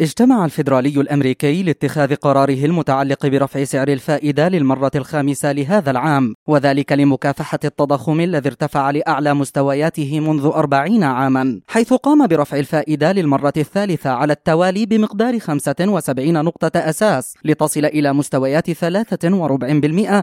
اجتمع 0.00 0.44
الفيدرالي 0.44 1.00
الأمريكي 1.00 1.62
لاتخاذ 1.62 2.14
قراره 2.14 2.64
المتعلق 2.64 3.26
برفع 3.26 3.64
سعر 3.64 3.88
الفائدة 3.88 4.48
للمرة 4.48 4.90
الخامسة 4.94 5.52
لهذا 5.52 5.90
العام 5.90 6.34
وذلك 6.46 6.92
لمكافحة 6.92 7.58
التضخم 7.64 8.20
الذي 8.20 8.48
ارتفع 8.48 8.90
لأعلى 8.90 9.34
مستوياته 9.34 10.20
منذ 10.20 10.50
أربعين 10.54 11.04
عاما 11.04 11.60
حيث 11.68 11.92
قام 11.92 12.26
برفع 12.26 12.58
الفائدة 12.58 13.12
للمرة 13.12 13.52
الثالثة 13.56 14.10
على 14.10 14.32
التوالي 14.32 14.86
بمقدار 14.86 15.38
75 15.38 16.44
نقطة 16.44 16.78
أساس 16.78 17.34
لتصل 17.44 17.84
إلى 17.84 18.12
مستويات 18.12 18.70
3.4% 18.70 18.76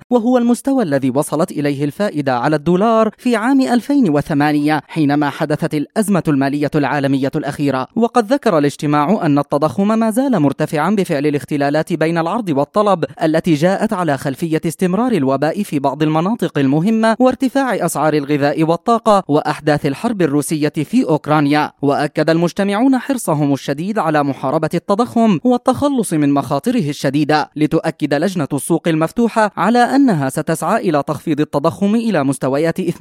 وهو 0.10 0.38
المستوى 0.38 0.84
الذي 0.84 1.10
وصلت 1.10 1.52
إليه 1.52 1.84
الفائدة 1.84 2.38
على 2.38 2.56
الدولار 2.56 3.12
في 3.18 3.36
عام 3.36 3.62
2008 3.62 4.82
حينما 4.88 5.30
حدثت 5.30 5.74
الأزمة 5.74 6.24
المالية 6.28 6.72
العالمية 6.76 7.32
الأخيرة. 7.36 7.88
وقد 7.96 8.34
ذكر 8.34 8.58
الاجتماع 8.58 9.26
أن 9.26 9.40
التضخم 9.40 9.67
التضخم 9.68 10.00
ما 10.00 10.12
زال 10.12 10.40
مرتفعا 10.40 10.90
بفعل 10.90 11.26
الاختلالات 11.28 11.94
بين 11.94 12.18
العرض 12.18 12.50
والطلب 12.50 13.06
التي 13.24 13.54
جاءت 13.54 13.94
على 13.94 14.18
خلفية 14.18 14.62
استمرار 14.66 15.12
الوباء 15.12 15.64
في 15.64 15.80
بعض 15.80 16.04
المناطق 16.04 16.58
المهمة 16.58 17.16
وارتفاع 17.20 17.86
أسعار 17.86 18.14
الغذاء 18.14 18.64
والطاقة 18.64 19.24
وأحداث 19.28 19.86
الحرب 19.86 20.22
الروسية 20.22 20.70
في 20.70 21.04
أوكرانيا. 21.04 21.72
وأكد 21.82 22.30
المجتمعون 22.30 22.98
حرصهم 22.98 23.54
الشديد 23.54 24.00
على 24.00 24.24
محاربة 24.24 24.70
التضخم 24.74 25.40
والتخلص 25.44 26.14
من 26.14 26.34
مخاطره 26.34 26.90
الشديدة 26.90 27.50
لتؤكد 27.56 28.14
لجنة 28.14 28.48
السوق 28.54 28.88
المفتوحة 28.88 29.52
على 29.58 29.80
أنها 29.80 30.30
ستسعى 30.30 30.90
إلى 30.90 31.04
تخفيض 31.08 31.40
التضخم 31.40 31.96
إلى 31.96 32.24
مستويات 32.24 32.82
2% 32.82 32.96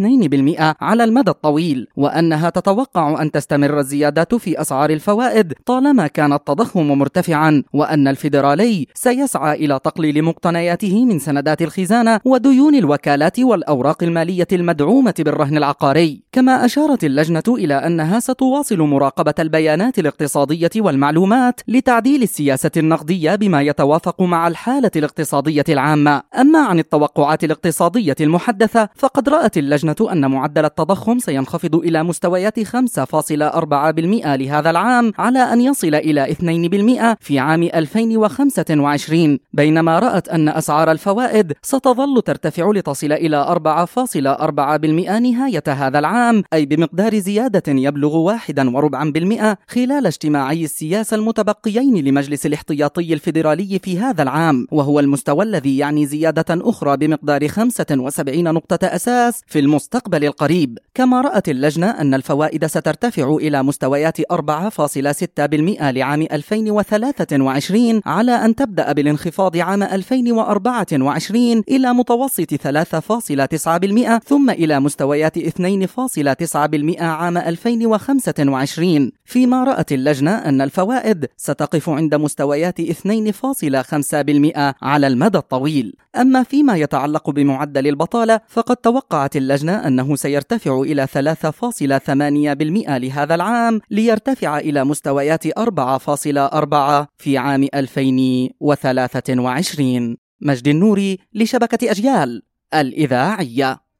على 0.80 1.04
المدى 1.04 1.30
الطويل 1.30 1.86
وأنها 1.96 2.50
تتوقع 2.50 3.22
أن 3.22 3.30
تستمر 3.30 3.78
الزيادات 3.78 4.34
في 4.34 4.60
أسعار 4.60 4.90
الفوائد 4.90 5.52
طالما 5.66 6.06
كان 6.06 6.32
التضخم 6.32 6.55
التضخم 6.60 6.88
مرتفعا 6.88 7.62
وأن 7.72 8.08
الفيدرالي 8.08 8.86
سيسعى 8.94 9.64
إلى 9.64 9.80
تقليل 9.84 10.22
مقتنياته 10.22 11.04
من 11.04 11.18
سندات 11.18 11.62
الخزانة 11.62 12.20
وديون 12.24 12.74
الوكالات 12.74 13.40
والأوراق 13.40 14.02
المالية 14.02 14.46
المدعومة 14.52 15.14
بالرهن 15.18 15.56
العقاري. 15.56 16.22
كما 16.32 16.64
أشارت 16.64 17.04
اللجنة 17.04 17.42
إلى 17.48 17.74
أنها 17.74 18.20
ستواصل 18.20 18.78
مراقبة 18.78 19.34
البيانات 19.38 19.98
الاقتصادية 19.98 20.70
والمعلومات 20.76 21.60
لتعديل 21.68 22.22
السياسة 22.22 22.70
النقدية 22.76 23.34
بما 23.34 23.62
يتوافق 23.62 24.22
مع 24.22 24.48
الحالة 24.48 24.90
الاقتصادية 24.96 25.64
العامة. 25.68 26.22
أما 26.40 26.58
عن 26.58 26.78
التوقعات 26.78 27.44
الاقتصادية 27.44 28.16
المحدثة 28.20 28.88
فقد 28.94 29.28
رأت 29.28 29.58
اللجنة 29.58 29.96
أن 30.12 30.30
معدل 30.30 30.64
التضخم 30.64 31.18
سينخفض 31.18 31.74
إلى 31.74 32.02
مستويات 32.02 32.60
5.4% 32.60 32.66
لهذا 34.26 34.70
العام 34.70 35.12
على 35.18 35.38
أن 35.38 35.60
يصل 35.60 35.94
إلى 35.94 36.32
2% 36.36 37.16
في 37.20 37.38
عام 37.38 37.62
2025 37.62 39.38
بينما 39.52 39.98
رأت 39.98 40.28
أن 40.28 40.48
أسعار 40.48 40.90
الفوائد 40.90 41.52
ستظل 41.62 42.22
ترتفع 42.22 42.70
لتصل 42.70 43.12
إلى 43.12 43.46
4.4% 43.46 45.10
نهاية 45.10 45.62
هذا 45.68 45.98
العام 45.98 46.42
أي 46.52 46.66
بمقدار 46.66 47.18
زيادة 47.18 47.62
يبلغ 47.68 48.36
1.4% 48.38 49.56
خلال 49.68 50.06
اجتماعي 50.06 50.64
السياسة 50.64 51.14
المتبقيين 51.14 52.04
لمجلس 52.04 52.46
الاحتياطي 52.46 53.14
الفيدرالي 53.14 53.78
في 53.78 53.98
هذا 53.98 54.22
العام 54.22 54.66
وهو 54.70 55.00
المستوى 55.00 55.44
الذي 55.44 55.78
يعني 55.78 56.06
زيادة 56.06 56.44
أخرى 56.50 56.96
بمقدار 56.96 57.48
75 57.48 58.54
نقطة 58.54 58.86
أساس 58.86 59.42
في 59.46 59.58
المستقبل 59.58 60.24
القريب. 60.24 60.78
كما 60.94 61.20
رأت 61.20 61.48
اللجنة 61.48 61.86
أن 61.86 62.14
الفوائد 62.14 62.66
سترتفع 62.66 63.36
إلى 63.36 63.62
مستويات 63.62 64.20
4.6% 64.32 65.82
لعام 65.82 66.25
2023 66.32 68.00
على 68.06 68.32
أن 68.32 68.54
تبدأ 68.54 68.92
بالانخفاض 68.92 69.56
عام 69.56 69.82
2024 69.82 71.62
إلى 71.68 71.94
متوسط 71.94 72.54
3.9% 72.54 74.18
ثم 74.24 74.50
إلى 74.50 74.80
مستويات 74.80 75.38
2.9% 75.38 77.02
عام 77.02 77.38
2025 77.38 79.12
فيما 79.24 79.64
رأت 79.64 79.92
اللجنة 79.92 80.30
أن 80.30 80.60
الفوائد 80.60 81.26
ستقف 81.36 81.88
عند 81.88 82.14
مستويات 82.14 82.80
2.5% 82.80 82.86
على 84.82 85.06
المدى 85.06 85.38
الطويل. 85.38 85.94
أما 86.16 86.42
فيما 86.42 86.76
يتعلق 86.76 87.30
بمعدل 87.30 87.86
البطالة 87.86 88.40
فقد 88.48 88.76
توقعت 88.76 89.36
اللجنة 89.36 89.86
أنه 89.86 90.16
سيرتفع 90.16 90.80
إلى 90.80 91.06
3.8% 91.06 92.90
لهذا 92.90 93.34
العام 93.34 93.80
ليرتفع 93.90 94.58
إلى 94.58 94.84
مستويات 94.84 95.46
4.5% 95.46 95.52
في 97.18 97.38
عام 97.38 97.68
2023 97.74 100.16
مجد 100.40 100.68
النوري 100.68 101.18
لشبكة 101.34 101.90
أجيال 101.90 102.42
الإذاعية. 102.74 103.85